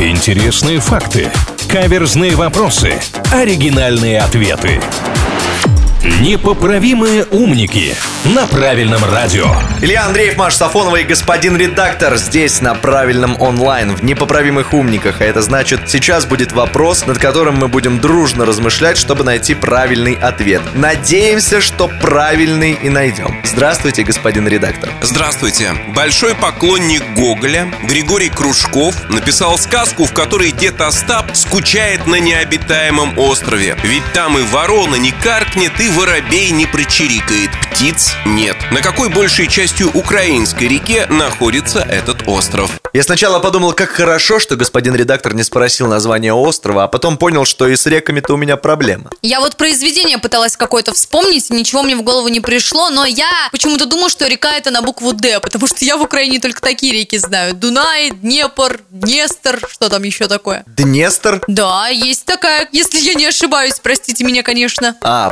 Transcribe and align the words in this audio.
Интересные 0.00 0.80
факты. 0.80 1.30
Каверзные 1.68 2.34
вопросы. 2.34 2.94
Оригинальные 3.32 4.18
ответы. 4.20 4.80
Непоправимые 6.04 7.24
умники 7.24 7.96
на 8.26 8.46
правильном 8.46 9.02
радио. 9.04 9.46
Илья 9.80 10.04
Андреев, 10.04 10.36
Маш 10.36 10.54
Сафонова 10.54 10.96
и 10.96 11.04
господин 11.04 11.56
редактор 11.56 12.16
здесь 12.16 12.60
на 12.60 12.74
правильном 12.74 13.40
онлайн 13.40 13.94
в 13.94 14.04
непоправимых 14.04 14.74
умниках. 14.74 15.22
А 15.22 15.24
это 15.24 15.40
значит, 15.40 15.80
сейчас 15.86 16.26
будет 16.26 16.52
вопрос, 16.52 17.06
над 17.06 17.18
которым 17.18 17.56
мы 17.56 17.68
будем 17.68 18.00
дружно 18.00 18.44
размышлять, 18.44 18.98
чтобы 18.98 19.24
найти 19.24 19.54
правильный 19.54 20.12
ответ. 20.12 20.60
Надеемся, 20.74 21.62
что 21.62 21.88
правильный 21.88 22.72
и 22.72 22.90
найдем. 22.90 23.40
Здравствуйте, 23.42 24.02
господин 24.02 24.46
редактор. 24.46 24.90
Здравствуйте. 25.00 25.72
Большой 25.94 26.34
поклонник 26.34 27.02
Гоголя 27.14 27.72
Григорий 27.82 28.28
Кружков 28.28 28.94
написал 29.08 29.56
сказку, 29.56 30.04
в 30.04 30.12
которой 30.12 30.52
дед 30.52 30.82
Остап 30.82 31.34
скучает 31.34 32.06
на 32.06 32.16
необитаемом 32.16 33.18
острове. 33.18 33.76
Ведь 33.82 34.04
там 34.12 34.38
и 34.38 34.42
ворона 34.42 34.96
не 34.96 35.10
каркнет, 35.10 35.80
и 35.80 35.93
воробей 35.94 36.50
не 36.50 36.66
прочирикает, 36.66 37.50
птиц 37.70 38.14
нет. 38.26 38.56
На 38.72 38.82
какой 38.82 39.08
большей 39.08 39.46
частью 39.46 39.90
украинской 39.90 40.64
реке 40.64 41.06
находится 41.06 41.80
этот 41.80 42.26
остров? 42.26 42.70
Я 42.92 43.02
сначала 43.02 43.38
подумал, 43.38 43.72
как 43.72 43.90
хорошо, 43.90 44.38
что 44.40 44.56
господин 44.56 44.94
редактор 44.94 45.34
не 45.34 45.44
спросил 45.44 45.86
название 45.86 46.32
острова, 46.32 46.84
а 46.84 46.88
потом 46.88 47.16
понял, 47.16 47.44
что 47.44 47.68
и 47.68 47.76
с 47.76 47.86
реками-то 47.86 48.34
у 48.34 48.36
меня 48.36 48.56
проблема. 48.56 49.10
Я 49.22 49.40
вот 49.40 49.56
произведение 49.56 50.18
пыталась 50.18 50.56
какое-то 50.56 50.92
вспомнить, 50.92 51.50
ничего 51.50 51.82
мне 51.82 51.96
в 51.96 52.02
голову 52.02 52.28
не 52.28 52.40
пришло, 52.40 52.90
но 52.90 53.04
я 53.04 53.48
почему-то 53.52 53.86
думаю, 53.86 54.10
что 54.10 54.26
река 54.26 54.52
это 54.56 54.70
на 54.70 54.82
букву 54.82 55.12
«Д», 55.12 55.38
потому 55.40 55.66
что 55.68 55.84
я 55.84 55.96
в 55.96 56.02
Украине 56.02 56.40
только 56.40 56.60
такие 56.60 56.92
реки 56.92 57.18
знаю. 57.18 57.54
Дунай, 57.54 58.10
Днепр, 58.10 58.80
Днестр, 58.90 59.64
что 59.70 59.88
там 59.88 60.02
еще 60.02 60.26
такое? 60.26 60.64
Днестр? 60.66 61.40
Да, 61.46 61.88
есть 61.88 62.24
такая, 62.24 62.68
если 62.72 62.98
я 62.98 63.14
не 63.14 63.26
ошибаюсь, 63.26 63.78
простите 63.80 64.24
меня, 64.24 64.42
конечно. 64.42 64.96
А, 65.02 65.30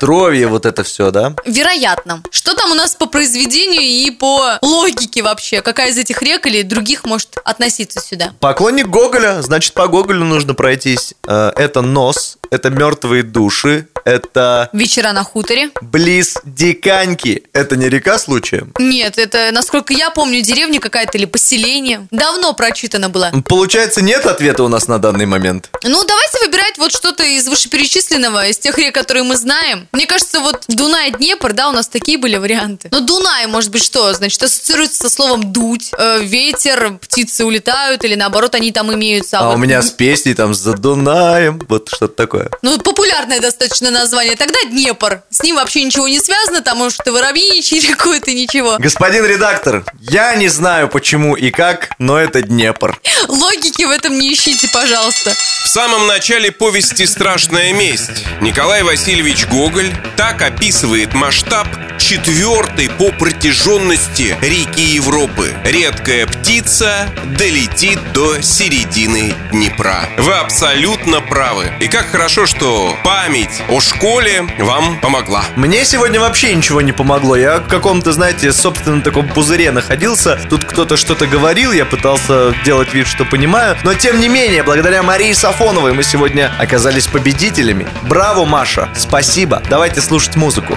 Приднестровье, 0.00 0.46
вот 0.46 0.64
это 0.64 0.82
все, 0.82 1.10
да? 1.10 1.34
Вероятно. 1.44 2.22
Что 2.30 2.54
там 2.54 2.70
у 2.70 2.74
нас 2.74 2.94
по 2.94 3.04
произведению 3.06 3.82
и 3.82 4.10
по 4.10 4.58
логике 4.62 5.22
вообще? 5.22 5.60
Какая 5.60 5.90
из 5.90 5.98
этих 5.98 6.22
рек 6.22 6.46
или 6.46 6.62
других 6.62 7.04
может 7.04 7.36
относиться 7.44 8.00
сюда? 8.00 8.32
Поклонник 8.40 8.86
Гоголя, 8.88 9.42
значит, 9.42 9.74
по 9.74 9.88
Гоголю 9.88 10.24
нужно 10.24 10.54
пройтись. 10.54 11.12
Э, 11.28 11.52
Это 11.54 11.82
нос, 11.82 12.38
это 12.50 12.70
мертвые 12.70 13.22
души, 13.24 13.88
это 14.10 14.68
Вечера 14.72 15.12
на 15.12 15.24
хуторе? 15.24 15.70
близ 15.80 16.38
Диканьки. 16.44 17.44
Это 17.52 17.76
не 17.76 17.88
река 17.88 18.18
случаем? 18.18 18.72
Нет, 18.78 19.18
это, 19.18 19.50
насколько 19.52 19.92
я 19.92 20.10
помню, 20.10 20.42
деревня 20.42 20.80
какая-то 20.80 21.18
или 21.18 21.24
поселение. 21.24 22.06
Давно 22.10 22.52
прочитано 22.52 23.08
было. 23.08 23.32
Получается, 23.46 24.02
нет 24.02 24.26
ответа 24.26 24.64
у 24.64 24.68
нас 24.68 24.88
на 24.88 24.98
данный 24.98 25.26
момент. 25.26 25.70
Ну, 25.82 26.04
давайте 26.04 26.38
выбирать 26.44 26.78
вот 26.78 26.92
что-то 26.92 27.22
из 27.24 27.48
вышеперечисленного, 27.48 28.46
из 28.48 28.58
тех 28.58 28.76
рек, 28.78 28.94
которые 28.94 29.22
мы 29.24 29.36
знаем. 29.36 29.88
Мне 29.92 30.06
кажется, 30.06 30.40
вот 30.40 30.64
Дунай, 30.68 31.12
Днепр, 31.12 31.52
да, 31.52 31.68
у 31.68 31.72
нас 31.72 31.88
такие 31.88 32.18
были 32.18 32.36
варианты. 32.36 32.88
Но 32.90 33.00
Дунай, 33.00 33.46
может 33.46 33.70
быть, 33.70 33.84
что? 33.84 34.12
Значит, 34.12 34.42
ассоциируется 34.42 35.02
со 35.02 35.10
словом 35.10 35.52
дуть, 35.52 35.90
э, 35.96 36.22
ветер, 36.22 36.98
птицы 37.00 37.44
улетают, 37.44 38.04
или 38.04 38.14
наоборот, 38.14 38.54
они 38.54 38.72
там 38.72 38.92
имеются. 38.92 39.38
А 39.38 39.46
вот 39.48 39.54
у 39.56 39.58
меня 39.58 39.82
с 39.82 39.90
песней 39.90 40.34
там 40.34 40.54
за 40.54 40.74
Дунаем, 40.74 41.60
вот 41.68 41.88
что-то 41.88 42.14
такое. 42.14 42.50
Ну, 42.62 42.78
популярное 42.78 43.40
достаточно 43.40 43.90
название. 44.00 44.36
Тогда 44.36 44.58
Днепр. 44.64 45.22
С 45.40 45.42
ним 45.42 45.56
вообще 45.56 45.84
ничего 45.84 46.06
не 46.06 46.20
связано, 46.20 46.60
там, 46.60 46.76
может, 46.76 47.06
и 47.06 47.10
воробьи 47.10 47.50
не 47.52 47.62
чирикуют, 47.62 48.28
и 48.28 48.34
ничего. 48.34 48.76
Господин 48.78 49.24
редактор, 49.24 49.84
я 49.98 50.34
не 50.34 50.48
знаю 50.48 50.90
почему 50.90 51.34
и 51.34 51.50
как, 51.50 51.92
но 51.98 52.18
это 52.18 52.42
Днепр. 52.42 53.00
Логики 53.26 53.84
в 53.84 53.90
этом 53.90 54.18
не 54.18 54.34
ищите, 54.34 54.68
пожалуйста. 54.70 55.32
В 55.64 55.68
самом 55.68 56.06
начале 56.06 56.52
повести 56.52 57.06
«Страшная 57.06 57.72
месть» 57.72 58.24
Николай 58.42 58.82
Васильевич 58.82 59.46
Гоголь 59.46 59.90
так 60.16 60.42
описывает 60.42 61.14
масштаб 61.14 61.66
четвертой 61.98 62.88
по 62.90 63.12
протяженности 63.12 64.36
реки 64.40 64.82
Европы. 64.82 65.54
Редкая 65.64 66.26
птица 66.26 67.08
долетит 67.38 68.00
до 68.12 68.40
середины 68.42 69.34
Днепра. 69.52 70.08
Вы 70.18 70.32
абсолютно 70.32 71.20
правы. 71.20 71.72
И 71.80 71.88
как 71.88 72.10
хорошо, 72.10 72.46
что 72.46 72.96
память 73.04 73.62
о 73.68 73.80
школе 73.80 74.46
вам 74.58 74.98
помогла. 75.30 75.44
Мне 75.56 75.84
сегодня 75.84 76.20
вообще 76.20 76.54
ничего 76.54 76.80
не 76.80 76.92
помогло. 76.92 77.36
Я 77.36 77.58
в 77.58 77.68
каком-то, 77.68 78.12
знаете, 78.12 78.52
собственном 78.52 79.02
таком 79.02 79.28
пузыре 79.28 79.70
находился. 79.70 80.38
Тут 80.48 80.64
кто-то 80.64 80.96
что-то 80.96 81.26
говорил, 81.26 81.72
я 81.72 81.84
пытался 81.84 82.54
делать 82.64 82.92
вид, 82.94 83.06
что 83.06 83.24
понимаю. 83.24 83.76
Но 83.84 83.94
тем 83.94 84.20
не 84.20 84.28
менее, 84.28 84.62
благодаря 84.62 85.02
Марии 85.02 85.32
Сафоновой 85.32 85.92
мы 85.92 86.02
сегодня 86.02 86.50
оказались 86.58 87.06
победителями. 87.06 87.86
Браво, 88.02 88.44
Маша! 88.44 88.88
Спасибо! 88.96 89.62
Давайте 89.70 90.00
слушать 90.00 90.36
музыку. 90.36 90.76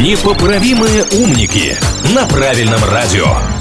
Непоправимые 0.00 1.04
умники 1.04 1.76
на 2.14 2.26
правильном 2.26 2.84
радио. 2.84 3.59